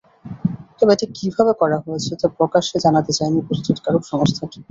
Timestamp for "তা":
2.21-2.27